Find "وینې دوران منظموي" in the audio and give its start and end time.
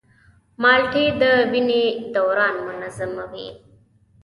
1.51-3.49